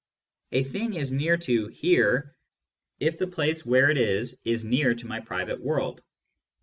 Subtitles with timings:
[0.51, 2.35] A thing is near to here"
[2.99, 6.01] if the place where it is is near to my private world.